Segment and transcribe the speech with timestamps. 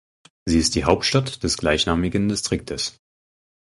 [0.45, 2.99] Sie ist die Hauptstadt des gleichnamigen Distriktes.